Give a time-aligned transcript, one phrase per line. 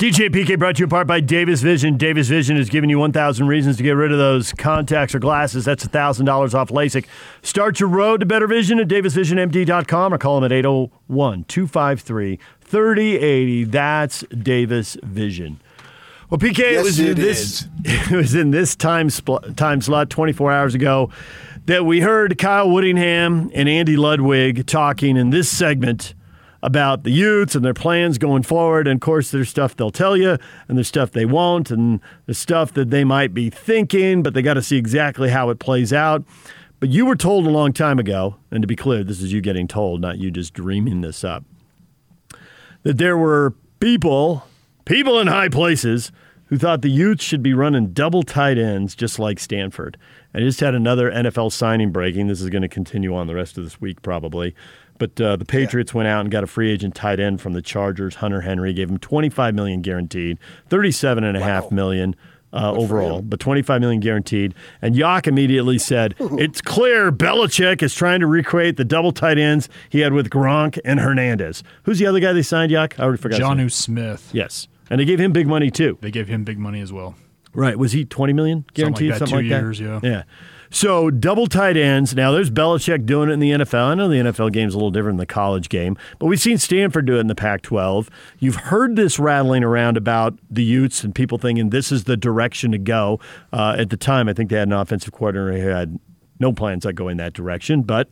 [0.00, 1.98] DJ PK brought to you in part by Davis Vision.
[1.98, 5.66] Davis Vision is giving you 1,000 reasons to get rid of those contacts or glasses.
[5.66, 7.04] That's $1,000 off LASIK.
[7.42, 13.64] Start your road to better vision at davisvisionmd.com or call them at 801 253 3080.
[13.64, 15.60] That's Davis Vision.
[16.30, 20.08] Well, PK, it was in it this it was in this time spl- time slot
[20.08, 21.10] 24 hours ago
[21.66, 26.14] that we heard Kyle Whittingham and Andy Ludwig talking in this segment
[26.62, 28.86] about the Utes and their plans going forward.
[28.86, 30.36] And of course, there's stuff they'll tell you,
[30.68, 34.42] and there's stuff they won't, and there's stuff that they might be thinking, but they
[34.42, 36.24] got to see exactly how it plays out.
[36.80, 39.40] But you were told a long time ago, and to be clear, this is you
[39.40, 41.44] getting told, not you just dreaming this up
[42.82, 44.44] that there were people,
[44.84, 46.12] people in high places,
[46.46, 49.96] who thought the Utes should be running double tight ends just like Stanford.
[50.34, 52.26] I just had another NFL signing breaking.
[52.26, 54.54] This is going to continue on the rest of this week probably.
[55.00, 57.62] But uh, the Patriots went out and got a free agent tight end from the
[57.62, 62.14] Chargers, Hunter Henry, gave him 25 million guaranteed, 37 and a half million
[62.52, 64.54] uh, overall, but 25 million guaranteed.
[64.82, 69.70] And Yak immediately said, "It's clear Belichick is trying to recreate the double tight ends
[69.88, 71.62] he had with Gronk and Hernandez.
[71.84, 72.70] Who's the other guy they signed?
[72.70, 73.40] Yak, I already forgot.
[73.40, 74.28] Jonnu Smith.
[74.34, 75.96] Yes, and they gave him big money too.
[76.02, 77.14] They gave him big money as well.
[77.54, 77.78] Right?
[77.78, 79.16] Was he 20 million guaranteed?
[79.16, 80.00] Something like that, two years, yeah.
[80.02, 80.22] Yeah.
[80.72, 82.14] So double tight ends.
[82.14, 83.86] Now there's Belichick doing it in the NFL.
[83.86, 86.58] I know the NFL game's a little different than the college game, but we've seen
[86.58, 88.08] Stanford do it in the Pac-12.
[88.38, 92.70] You've heard this rattling around about the Utes and people thinking this is the direction
[92.70, 93.18] to go.
[93.52, 95.98] Uh, at the time, I think they had an offensive coordinator who had
[96.38, 98.08] no plans on going that direction, but.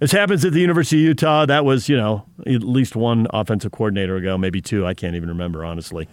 [0.00, 1.44] This happens at the University of Utah.
[1.44, 4.86] That was, you know, at least one offensive coordinator ago, maybe two.
[4.86, 6.08] I can't even remember, honestly.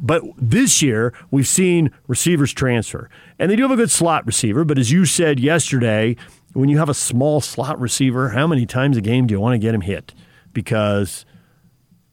[0.00, 3.10] But this year, we've seen receivers transfer.
[3.38, 4.64] And they do have a good slot receiver.
[4.64, 6.16] But as you said yesterday,
[6.52, 9.54] when you have a small slot receiver, how many times a game do you want
[9.54, 10.14] to get him hit?
[10.52, 11.24] Because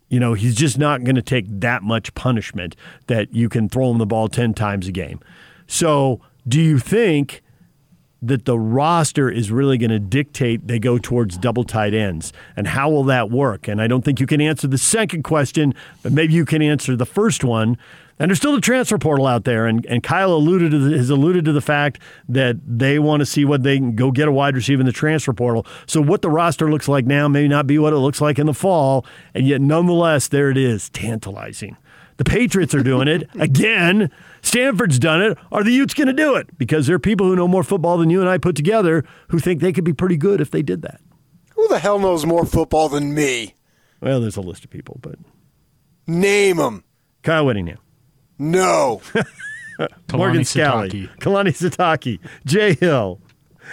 [0.09, 2.75] you know, he's just not going to take that much punishment
[3.08, 5.19] that you can throw him the ball 10 times a game.
[5.67, 7.44] So, do you think
[8.21, 12.33] that the roster is really going to dictate they go towards double tight ends?
[12.55, 13.67] And how will that work?
[13.67, 15.73] And I don't think you can answer the second question,
[16.03, 17.77] but maybe you can answer the first one.
[18.19, 21.11] And there's still the transfer portal out there, and, and Kyle alluded to the, has
[21.11, 24.31] alluded to the fact that they want to see what they can go get a
[24.31, 25.67] wide receiver in the transfer portal.
[25.85, 28.47] So what the roster looks like now may not be what it looks like in
[28.47, 31.77] the fall, and yet nonetheless, there it is, tantalizing.
[32.17, 34.11] The Patriots are doing it again.
[34.41, 35.38] Stanford's done it.
[35.51, 36.57] Are the Utes going to do it?
[36.57, 39.39] Because there are people who know more football than you and I put together who
[39.39, 41.00] think they could be pretty good if they did that.
[41.56, 43.56] Who the hell knows more football than me?
[44.01, 45.16] Well, there's a list of people, but
[46.06, 46.83] Name them.
[47.23, 47.79] Kyle Whittingham,
[48.39, 49.01] No.
[50.13, 51.17] Morgan Kalani Scalley, Sitake.
[51.19, 53.19] Kalani Sitake, Jay Hill,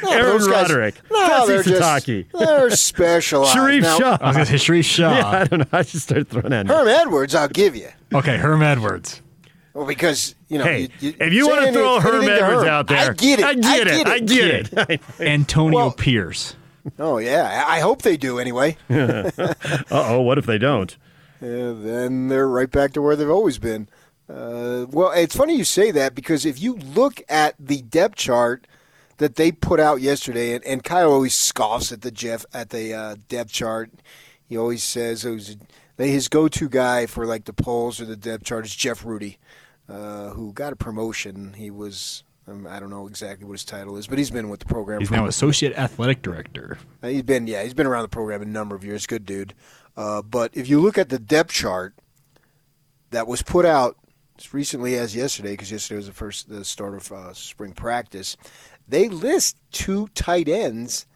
[0.03, 3.57] No, Aaron those guys- Roderick, No, Fessy they're just Sitake, they're specialized.
[3.57, 4.19] Sharrieff Now, Shah.
[4.21, 5.15] I was going to say Sharrieff Shah.
[5.17, 5.67] Yeah, I don't know.
[5.79, 6.67] I just started throwing that.
[6.67, 7.89] Herm Edwards, I'll give you.
[8.15, 9.21] Okay, Herm Edwards.
[9.73, 12.69] Well, because you know, Hey, you, you, if you want to throw Herm Edwards Herm,
[12.69, 13.45] out there, I get it.
[13.45, 14.07] I get it.
[14.07, 15.01] I get Get it.
[15.21, 16.55] Antonio Well- Pierce.
[16.99, 18.77] Oh yeah, I I hope they do anyway.
[18.91, 19.31] Uh
[19.91, 20.97] oh, what if they don't?
[21.41, 23.89] Yeah, then they're right back to where they've always been.
[24.29, 28.67] Uh, well, it's funny you say that because if you look at the depth chart
[29.17, 32.93] that they put out yesterday, and, and Kyle always scoffs at the Jeff at the
[32.95, 33.91] uh, depth chart.
[34.47, 35.57] He always says it was,
[35.99, 39.39] his go-to guy for like the polls or the depth chart is Jeff Rudy,
[39.89, 41.53] uh, who got a promotion.
[41.55, 42.25] He was.
[42.47, 44.99] Um, I don't know exactly what his title is, but he's been with the program.
[45.01, 46.77] He's for now Associate Athletic Director.
[47.03, 49.07] uh, He's been yeah, he's been around the program a number of years.
[49.07, 49.55] Good dude.
[49.97, 51.95] Uh, but if you look at the depth chart
[53.13, 53.97] that was put out
[54.39, 58.37] as recently as yesterday, because yesterday was the first the start of uh, spring practice,
[58.87, 61.07] they list two tight ends.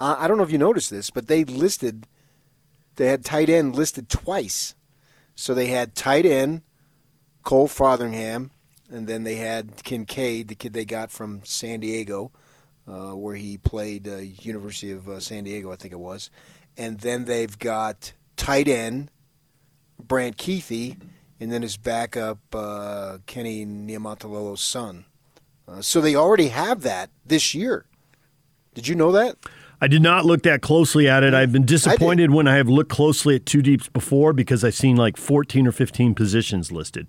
[0.00, 2.06] I don't know if you noticed this, but they listed
[2.96, 4.74] they had tight end listed twice.
[5.34, 6.62] So they had tight end
[7.42, 8.50] Cole Fotheringham,
[8.90, 12.30] and then they had Kincaid, the kid they got from San Diego
[12.86, 16.30] uh, where he played uh, University of uh, San Diego, I think it was.
[16.76, 19.10] And then they've got tight end
[19.98, 21.00] Brant Kuithe,
[21.40, 25.06] and then his backup uh, Kenny Niumatalolo's son.
[25.66, 27.86] Uh, so they already have that this year.
[28.74, 29.36] Did you know that?
[29.84, 31.34] I did not look that closely at it.
[31.34, 34.96] I've been disappointed when I have looked closely at two deeps before because I've seen
[34.96, 37.06] like 14 or 15 positions listed.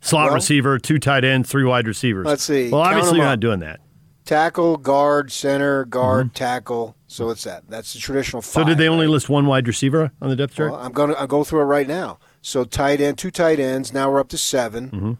[0.00, 2.24] Slot Well- receiver, two tight ends, three wide receivers.
[2.24, 2.70] Let's see.
[2.70, 3.80] Well, obviously you're not doing that.
[4.24, 6.96] Tackle, guard, center, guard, tackle.
[7.08, 7.64] So it's that.
[7.68, 9.12] That's the traditional So did they only right?
[9.12, 10.72] list one wide receiver on the depth chart?
[10.72, 12.18] Well, I'm going to I'll go through it right now.
[12.40, 13.92] So tight end, two tight ends.
[13.92, 15.12] Now we're up to 7 Mm-hmm.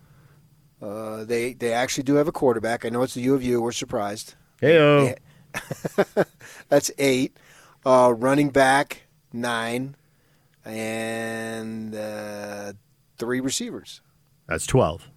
[0.82, 2.86] Uh, they they actually do have a quarterback.
[2.86, 3.60] I know it's the U of U.
[3.60, 4.36] We're surprised.
[4.62, 5.14] Heyo.
[6.68, 7.36] That's eight.
[7.84, 9.94] Uh, running back nine,
[10.64, 12.72] and uh,
[13.18, 14.00] three receivers.
[14.48, 15.08] That's 12.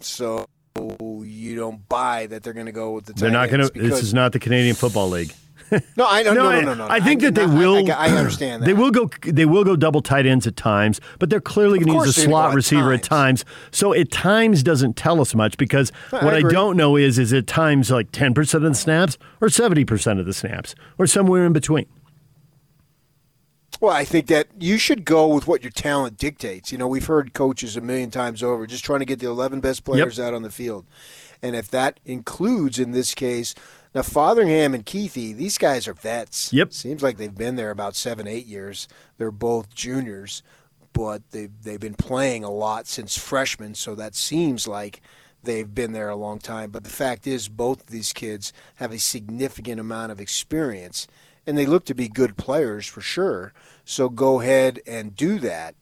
[0.00, 0.46] So
[0.76, 3.12] you don't buy that they're going to go with the.
[3.12, 3.78] They're not going to.
[3.78, 5.34] This is not the Canadian Football League.
[5.96, 6.88] No, I no, no, I, no, no, no.
[6.88, 7.90] I think that they will.
[7.90, 8.66] I, I understand that.
[8.70, 9.08] They will go.
[9.22, 12.20] They will go double tight ends at times, but they're clearly going to use a
[12.20, 13.44] slot receiver at times.
[13.70, 17.46] So at times doesn't tell us much because what I, don't know is is at
[17.46, 21.46] times like ten percent of the snaps or seventy percent of the snaps or somewhere
[21.46, 21.86] in between.
[23.80, 26.70] Well, I think that you should go with what your talent dictates.
[26.70, 29.60] You know, we've heard coaches a million times over just trying to get the 11
[29.60, 30.84] best players out on the field.
[31.42, 33.54] And if that includes, in this case,
[33.94, 36.52] now Fotheringham and Kuithe, these guys are vets.
[36.52, 36.72] Yep.
[36.72, 38.86] Seems like they've been there about seven, eight years.
[39.18, 40.42] They're both juniors,
[40.92, 45.00] but they've, they've been playing a lot since freshmen, so that seems like
[45.42, 46.70] they've been there a long time.
[46.70, 51.08] But the fact is, both of these kids have a significant amount of experience,
[51.46, 53.52] and they look to be good players for sure.
[53.84, 55.74] So go ahead and do that,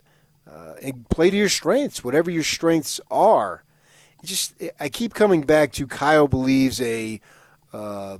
[0.50, 3.64] uh, and play to your strengths, whatever your strengths are.
[4.25, 7.20] Just, I keep coming back to Kyle believes a
[7.73, 8.19] uh,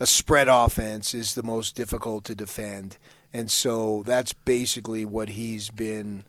[0.00, 2.98] a spread offense is the most difficult to defend,
[3.32, 6.24] and so that's basically what he's been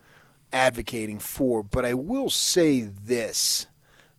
[0.52, 1.64] advocating for.
[1.64, 3.68] But I will say this: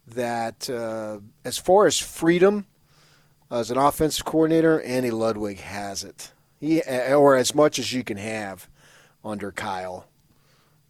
[0.06, 2.66] that uh, as far as freedom
[3.50, 6.32] as an offensive coordinator, Andy Ludwig has it.
[6.60, 8.68] He or as much as you can have
[9.24, 10.06] under Kyle.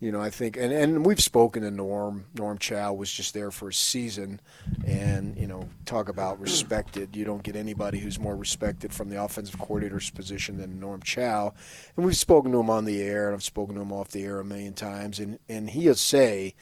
[0.04, 2.26] You know, I think, and, and we've spoken to Norm.
[2.34, 4.38] Norm Chow was just there for a season,
[4.86, 7.16] and you know, talk about respected.
[7.16, 11.54] You don't get anybody who's more respected from the offensive coordinator's position than Norm Chow.
[11.96, 14.24] And we've spoken to him on the air, and I've spoken to him off the
[14.24, 16.54] air a million times, and and he'll say,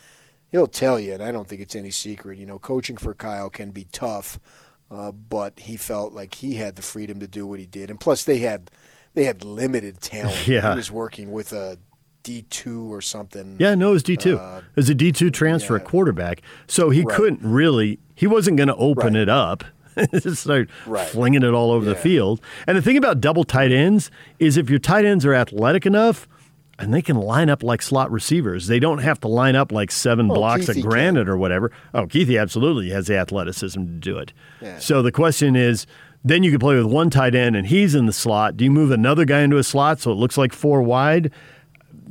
[0.52, 2.38] he'll tell you, and I don't think it's any secret.
[2.38, 4.38] You know, coaching for Kyle can be tough,
[4.88, 7.98] uh, but he felt like he had the freedom to do what he did, and
[7.98, 8.70] plus they had
[9.14, 10.46] they had limited talent.
[10.46, 10.70] Yeah.
[10.70, 11.78] he was working with a
[12.22, 13.56] D two or something.
[13.58, 14.38] Yeah, no, it was D two.
[14.38, 15.84] Uh, it was a D two transfer yeah.
[15.84, 17.16] quarterback, so he Right.
[17.16, 17.98] couldn't really.
[18.14, 19.22] He wasn't going to open Right.
[19.22, 19.64] it up.
[20.12, 21.06] Just start Right.
[21.06, 22.40] flinging it all over the field.
[22.66, 26.28] And the thing about double tight ends is if your tight ends are athletic enough.
[26.78, 28.66] And they can line up like slot receivers.
[28.66, 30.82] They don't have to line up like seven Oh, blocks Kuithe can.
[30.82, 31.70] granite or whatever.
[31.94, 34.32] Oh, Kuithe absolutely has the athleticism to do it.
[34.60, 34.78] Yeah.
[34.78, 35.86] So the question is,
[36.24, 38.56] then you can play with one tight end and he's in the slot.
[38.56, 41.30] Do you move another guy into a slot so it looks like four wide?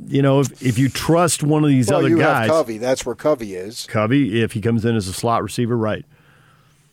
[0.06, 2.78] You know, if, if you trust one of these well, other you guys, have Covey.
[2.78, 3.86] That's where Covey is.
[3.86, 6.04] Covey, if he comes in as a slot receiver, right?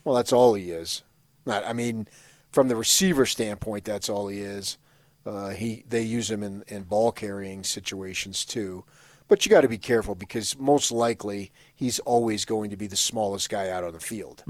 [0.03, 1.03] Well, that's all he is.
[1.45, 2.07] Not, I mean,
[2.51, 4.77] from the receiver standpoint, that's all he is.
[5.25, 8.85] Uh, he they use him in, in ball carrying situations too,
[9.27, 12.95] but you got to be careful because most likely he's always going to be the
[12.95, 14.43] smallest guy out on the field.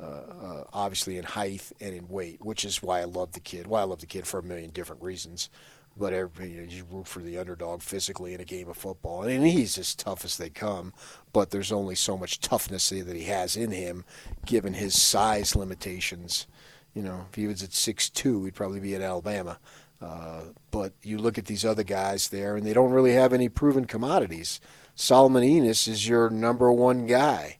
[0.00, 3.68] Uh, uh, obviously in height and in weight, which is why I love the kid.
[3.68, 5.48] Why I love the kid for a million different reasons.
[5.96, 9.22] But every, you, know, you root for the underdog physically in a game of football,
[9.22, 10.92] and he's as tough as they come.
[11.32, 14.04] But there's only so much toughness that he has in him,
[14.44, 16.46] given his size limitations.
[16.94, 19.58] You know, if he was at six two, he'd probably be at Alabama.
[20.02, 23.48] Uh, but you look at these other guys there, and they don't really have any
[23.48, 24.60] proven commodities.
[24.96, 27.58] Solomon Enos is your number one guy.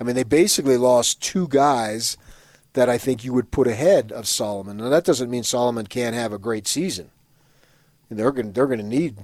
[0.00, 2.16] I mean, they basically lost two guys
[2.72, 4.78] that I think you would put ahead of Solomon.
[4.78, 7.10] Now that doesn't mean Solomon can't have a great season.
[8.16, 9.16] They're going they're going to need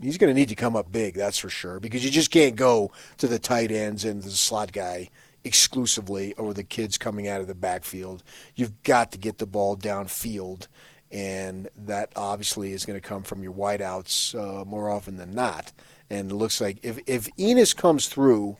[0.00, 2.56] he's going to need to come up big, that's for sure, because you just can't
[2.56, 5.10] go to the tight ends and the slot guy
[5.44, 8.22] exclusively or the kids coming out of the backfield.
[8.54, 10.66] You've got to get the ball downfield,
[11.10, 15.72] and that obviously is going to come from your wideouts uh, more often than not.
[16.10, 18.58] And it looks like if if Enos comes through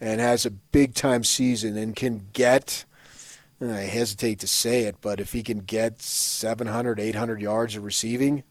[0.00, 2.84] and has a big time season and can get
[3.60, 7.84] And I hesitate to say it, but if he can get 700, 800 yards of
[7.84, 8.42] receiving,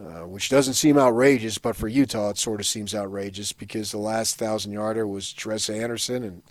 [0.00, 3.98] uh, which doesn't seem outrageous, but for Utah it sort of seems outrageous because the
[3.98, 6.44] last thousand yarder was Dres Anderson, and it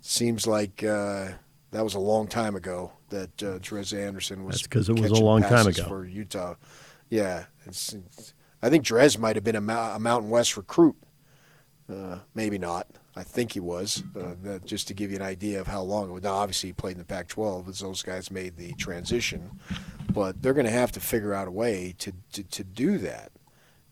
[0.00, 1.28] seems like uh,
[1.70, 4.56] that was a long time ago that uh, Dres Anderson was.
[4.56, 5.84] That's because it was a long time ago.
[5.84, 6.54] for Utah.
[7.08, 10.96] Yeah, it's, it's- I think Dres might have been a, a Mountain West recruit.
[11.90, 12.86] Uh, maybe not.
[13.16, 14.04] I think he was.
[14.16, 16.18] Uh, just to give you an idea of how long.
[16.22, 19.58] Now, obviously, he played in the Pac-12 as those guys made the transition,
[20.12, 23.32] but they're going to have to figure out a way to, to, to do that.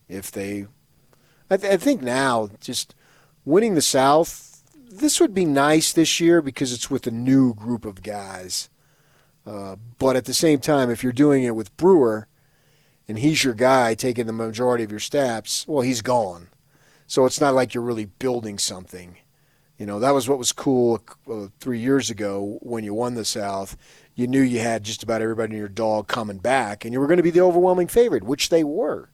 [0.08, 0.66] If they,
[1.50, 2.94] I, th- I think now just
[3.44, 7.84] winning the South, this would be nice this year because it's with a new group
[7.84, 8.70] of guys.
[9.44, 12.28] Uh, but at the same time, if you're doing it with Brewer,
[13.08, 16.48] and he's your guy taking the majority of your snaps, well, he's gone.
[17.08, 19.16] So it's not like you're really building something.
[19.78, 23.24] You know, that was what was cool uh, three years ago when you won the
[23.24, 23.76] South.
[24.14, 27.06] You knew you had just about everybody in your dog coming back, and you were
[27.06, 29.08] going to be the overwhelming favorite, which they were.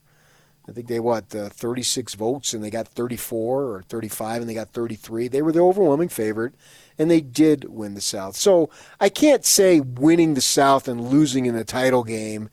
[0.67, 4.55] I think they what uh, 36 votes and they got 34 or 35 and they
[4.55, 5.27] got 33.
[5.27, 6.55] They were the overwhelming favorite
[6.97, 8.35] and they did win the South.
[8.35, 12.49] So I can't say winning the South and losing in the title game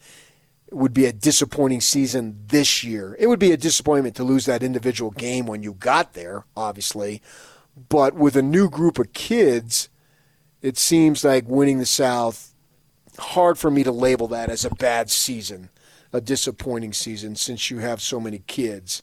[0.76, 3.16] would be a disappointing season this year.
[3.18, 7.22] It would be a disappointment to lose that individual game when you got there, obviously.
[7.88, 9.88] But with a new group of kids,
[10.60, 12.54] it seems like winning the South
[13.18, 15.68] hard for me to label that as a bad season
[16.12, 19.02] a disappointing season since you have so many kids.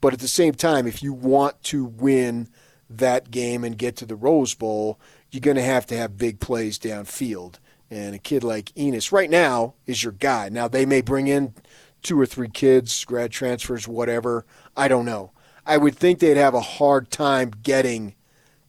[0.00, 2.48] But at the same time, if you want to win
[2.90, 4.98] that game and get to the Rose Bowl,
[5.30, 7.56] you're going to have to have big plays downfield.
[7.90, 10.48] And a kid like Enos right now is your guy.
[10.50, 11.54] Now, they may bring in
[12.02, 14.44] two or three kids, grad transfers, whatever.
[14.76, 15.32] I don't know.
[15.64, 18.14] I would think they'd have a hard time getting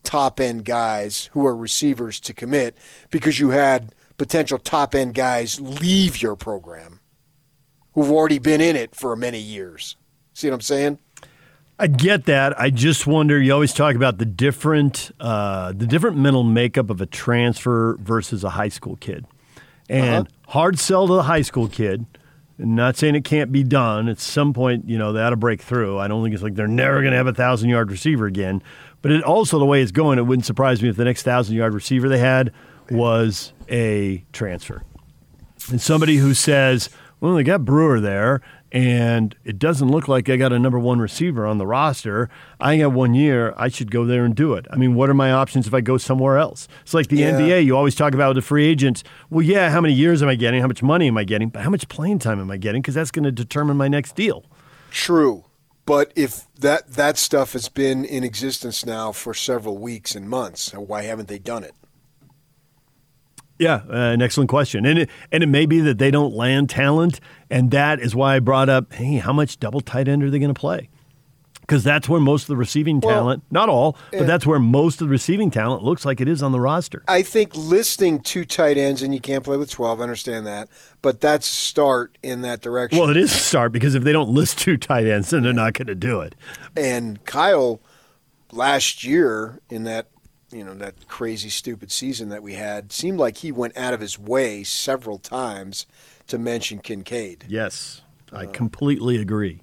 [0.04, 2.78] top end guys who are receivers to commit
[3.12, 7.00] because you had potential top end guys leave your program
[7.94, 9.96] who've already been in it for many years.
[10.34, 11.00] See what I'm saying?
[11.82, 12.60] I get that.
[12.60, 13.42] I just wonder.
[13.42, 18.44] You always talk about the different, uh, the different mental makeup of a transfer versus
[18.44, 19.26] a high school kid,
[19.88, 20.52] and uh-huh.
[20.52, 22.06] hard sell to the high school kid.
[22.58, 24.10] not saying it can't be done.
[24.10, 25.98] At some point, you know, they ought to break through.
[25.98, 28.62] I don't think it's like they're never going to have a thousand yard receiver again.
[29.02, 31.56] But it also the way it's going, it wouldn't surprise me if the next thousand
[31.56, 32.52] yard receiver they had
[32.92, 34.84] was a transfer,
[35.70, 40.38] and somebody who says well, they got Brewer there, and it doesn't look like I
[40.38, 42.30] got a number one receiver on the roster.
[42.60, 43.54] I got one year.
[43.58, 44.68] I should go there and do it.
[44.70, 46.68] I mean, what are my options if I go somewhere else?
[46.84, 47.32] It's like the yeah.
[47.32, 47.66] NBA.
[47.66, 49.04] You always talk about the free agents.
[49.30, 50.62] Well, yeah, how many years am I getting?
[50.62, 51.50] How much money am I getting?
[51.50, 52.82] But how much playing time am I getting?
[52.82, 54.46] Because that's going to determine my next deal.
[54.92, 55.46] True.
[55.86, 60.72] But if that that stuff has been in existence now for several weeks and months,
[60.72, 61.74] why haven't they done it?
[63.60, 66.70] Yeah, uh, an excellent question, and it, and it may be that they don't land
[66.70, 70.30] talent, and that is why I brought up, hey, how much double tight end are
[70.30, 70.90] they going to play?
[71.60, 75.02] Because that's where most of the receiving well, talent, not all, but that's where most
[75.02, 77.04] of the receiving talent looks like it is on the roster.
[77.08, 80.00] I think listing two tight ends and you can't play with twelve.
[80.00, 80.70] I understand that,
[81.04, 82.98] but that's a start in that direction.
[82.98, 85.54] Well, it is a start because if they don't list two tight ends, then they're
[85.54, 86.34] not going to do it.
[86.76, 87.82] And Kyle
[88.52, 90.08] last year in that
[90.52, 94.00] you know that crazy stupid season that we had seemed like he went out of
[94.00, 95.86] his way several times
[96.28, 97.46] to mention Kincaid.
[97.48, 98.02] Yes,
[98.32, 99.62] I uh, completely agree.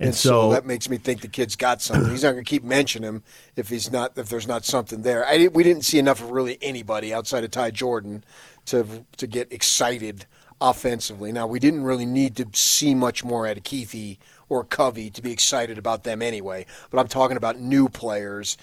[0.00, 2.10] And, and so, so, that makes me think the kid's got something.
[2.10, 3.22] He's not going to keep mentioning him
[3.56, 5.26] if he's not if there's not something there.
[5.26, 8.24] I we didn't see enough of really anybody outside of Ty Jordan
[8.66, 10.26] to to get excited
[10.60, 11.32] offensively.
[11.32, 15.22] Now we didn't really need to see much more out of Kuithe or Covey to
[15.22, 16.66] be excited about them anyway.
[16.90, 18.56] But I'm talking about new players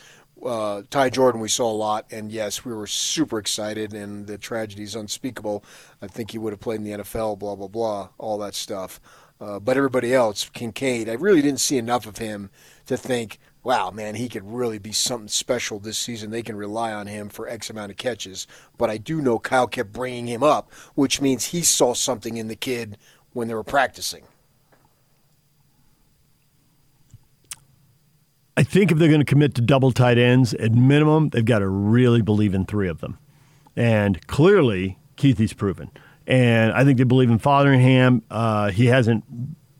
[0.45, 4.37] uh, Ty Jordan we saw a lot, and yes, we were super excited, and the
[4.37, 5.63] tragedy is unspeakable.
[6.01, 8.99] I think he would have played in the NFL, blah blah blah, all that stuff.
[9.39, 12.49] Uh, but everybody else, Kincaid, I really didn't see enough of him
[12.85, 16.31] to think, wow, man, he could really be something special this season.
[16.31, 18.47] They can rely on him for X amount of catches.
[18.77, 22.47] But I do know Kyle kept bringing him up, which means he saw something in
[22.47, 22.97] the kid
[23.33, 24.23] when they were practicing.
[28.65, 31.67] Think if they're going to commit to double tight ends, at minimum, they've got to
[31.67, 33.17] really believe in three of them.
[33.75, 35.89] And clearly, Kuithe's proven.
[36.27, 38.23] And I think they believe in Fotheringham.
[38.29, 39.23] Uh, he hasn't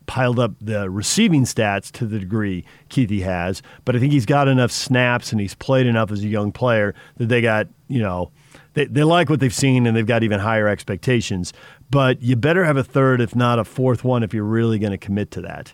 [0.06, 4.48] piled up the receiving stats to the degree Kuithe has, but I think he's got
[4.48, 8.32] enough snaps and he's played enough as a young player that they got, you know,
[8.74, 11.54] they, they like what they've seen and they've got even higher expectations.
[11.89, 14.92] But you better have a third, if not a fourth one, if you're really going
[14.92, 15.74] to commit to that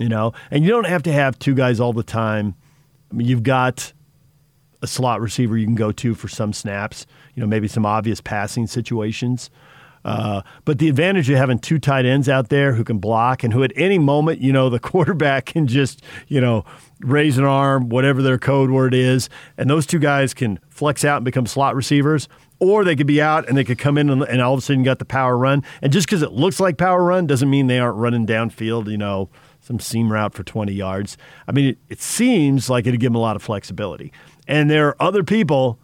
[0.00, 2.54] you know, and you don't have to have two guys all the time.
[3.10, 3.92] I mean, you've got
[4.82, 8.20] a slot receiver you can go to for some snaps, you know, maybe some obvious
[8.20, 9.50] passing situations.
[10.02, 13.52] Uh, but the advantage of having two tight ends out there who can block and
[13.52, 16.64] who at any moment, you know, the quarterback can just, you know,
[17.00, 19.28] raise an arm, whatever their code word is,
[19.58, 22.28] and those two guys can flex out and become slot receivers,
[22.58, 24.62] or they could be out and they could come in and, and all of a
[24.62, 25.62] sudden got the power run.
[25.82, 28.98] And just because it looks like power run doesn't mean they aren't running downfield, you
[28.98, 29.28] know,
[29.70, 31.16] some seam route for 20 yards.
[31.46, 34.12] I mean, it, it seems like it'd give them a lot of flexibility.
[34.48, 35.78] And there are other people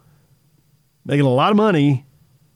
[1.05, 2.05] making a lot of money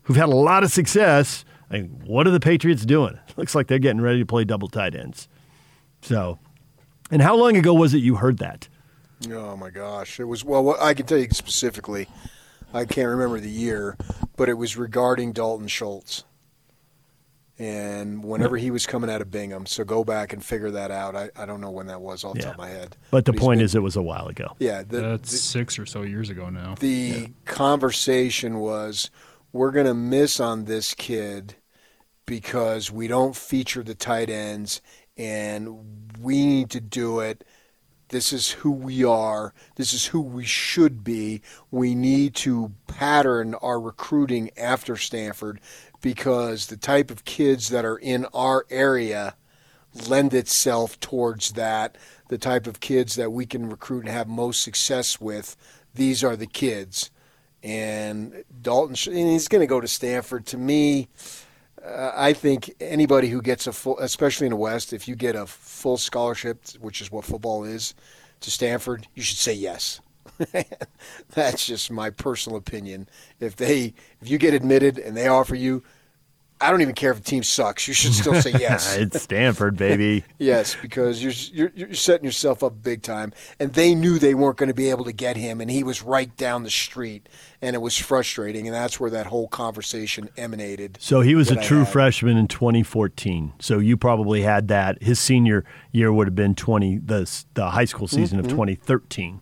[0.01, 1.45] who've had a lot of success.
[1.69, 3.17] I mean, what are the Patriots doing?
[3.29, 5.29] It looks like they're getting ready to play double tight ends.
[6.01, 6.37] So,
[7.09, 8.67] and how long ago was it you heard that?
[9.31, 10.75] Oh my gosh, it was well.
[10.81, 12.09] I can tell you specifically.
[12.73, 13.95] I can't remember the year,
[14.35, 16.25] but it was regarding Dalton Schultz
[17.61, 19.67] and whenever he was coming out of Bingham.
[19.67, 21.15] So go back and figure that out.
[21.15, 22.97] I, I don't know when that was off the top of my head.
[23.11, 24.55] But the but point been, is, it was a while ago.
[24.57, 26.73] Yeah, the, that's the, six or so years ago now.
[26.79, 27.27] The yeah.
[27.45, 29.11] conversation was,
[29.53, 31.53] we're going to miss on this kid
[32.25, 34.81] because we don't feature the tight ends
[35.15, 37.43] and we need to do it.
[38.09, 39.53] This is who we are.
[39.75, 41.41] This is who we should be.
[41.69, 45.61] We need to pattern our recruiting after Stanford
[46.01, 49.35] because the type of kids that are in our area
[50.07, 51.97] lend itself towards that.
[52.29, 55.55] The type of kids that we can recruit and have most success with,
[55.93, 57.11] these are the kids.
[57.63, 60.45] And Dalton, and he's going to go to Stanford.
[60.47, 61.09] To me,
[61.85, 65.35] uh, I think anybody who gets a full, especially in the West, if you get
[65.35, 67.93] a full scholarship, which is what football is,
[68.39, 69.99] to Stanford, you should say yes.
[71.33, 73.07] That's just my personal opinion.
[73.39, 75.83] If they, if you get admitted and they offer you
[76.61, 77.87] I don't even care if the team sucks.
[77.87, 78.95] You should still say yes.
[78.97, 80.23] it's Stanford, baby.
[80.37, 83.33] yes, because you're, you're, you're setting yourself up big time.
[83.59, 86.03] And they knew they weren't going to be able to get him, and he was
[86.03, 87.27] right down the street,
[87.63, 88.67] and it was frustrating.
[88.67, 90.99] And that's where that whole conversation emanated.
[91.01, 93.53] So he was a true freshman in 2014.
[93.59, 95.01] So you probably had that.
[95.01, 98.45] His senior year would have been 20 the the high school season mm-hmm.
[98.45, 99.41] of 2013.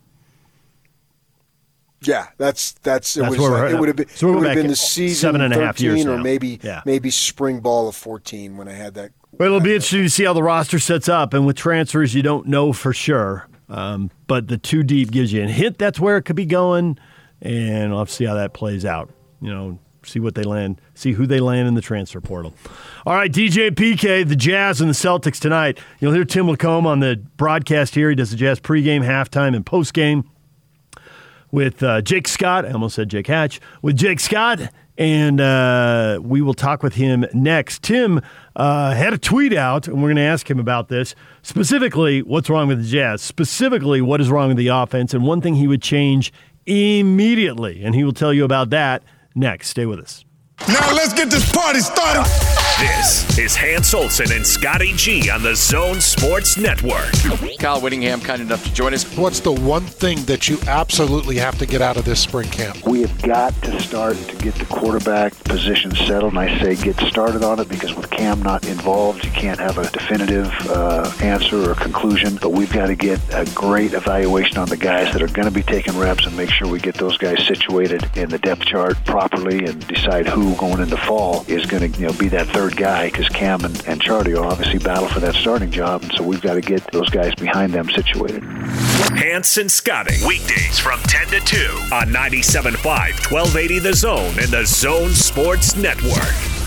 [2.02, 4.54] Yeah, that's that's it, that's was, like, it would have been so it would have
[4.54, 6.22] been the season seven and a half years or now.
[6.22, 6.82] maybe yeah.
[6.86, 9.12] maybe spring ball of fourteen when I had that.
[9.32, 12.22] Well, it'll be interesting to see how the roster sets up, and with transfers, you
[12.22, 13.48] don't know for sure.
[13.68, 16.98] Um, but the two deep gives you a hint that's where it could be going,
[17.40, 19.10] and we'll have to see how that plays out.
[19.42, 22.54] You know, see what they land, see who they land in the transfer portal.
[23.06, 25.78] All right, DJ PK, the Jazz and the Celtics tonight.
[26.00, 28.08] You'll hear Tim LaComb on the broadcast here.
[28.08, 30.24] He does the Jazz pregame, halftime, and postgame
[31.50, 32.64] with uh, Jake Scott.
[32.64, 33.60] I almost said Jake Hatch.
[33.82, 34.60] With Jake Scott,
[34.98, 37.82] and uh, we will talk with him next.
[37.82, 38.20] Tim
[38.54, 41.14] uh, had a tweet out, and we're going to ask him about this.
[41.42, 43.22] Specifically, what's wrong with the Jazz?
[43.22, 45.14] Specifically, what is wrong with the offense?
[45.14, 46.32] And one thing he would change
[46.66, 47.82] immediately.
[47.82, 49.02] And he will tell you about that
[49.34, 49.68] next.
[49.68, 50.24] Stay with us.
[50.68, 52.49] Now let's get this party started.
[52.80, 57.12] This is Hans Olsen and Scotty G on the Zone Sports Network.
[57.58, 59.04] Kyle Whittingham, kind enough to join us.
[59.18, 62.86] What's the one thing that you absolutely have to get out of this spring camp?
[62.86, 66.32] We have got to start to get the quarterback position settled.
[66.32, 69.76] And I say get started on it because with Cam not involved, you can't have
[69.76, 72.38] a definitive uh, answer or conclusion.
[72.40, 75.54] But we've got to get a great evaluation on the guys that are going to
[75.54, 78.96] be taking reps and make sure we get those guys situated in the depth chart
[79.04, 82.69] properly and decide who going into fall is going to you know be that third
[82.76, 86.22] guy because Cam and, and Charlie are obviously battle for that starting job, and so
[86.22, 88.42] we've got to get those guys behind them situated.
[88.42, 91.56] Hanson Scotting, weekdays from 10 to 2
[91.92, 96.59] on 97.5, 1280 The Zone and The Zone Sports Network.